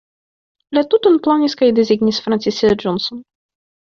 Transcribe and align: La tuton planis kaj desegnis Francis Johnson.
La 0.77 0.83
tuton 0.93 1.19
planis 1.27 1.55
kaj 1.59 1.69
desegnis 1.79 2.21
Francis 2.29 2.63
Johnson. 2.73 3.21